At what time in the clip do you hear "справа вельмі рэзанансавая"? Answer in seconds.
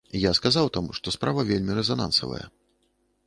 1.17-2.43